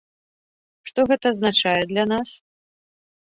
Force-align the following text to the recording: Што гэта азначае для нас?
Што 0.91 0.99
гэта 1.11 1.25
азначае 1.33 1.83
для 1.91 2.05
нас? 2.13 2.29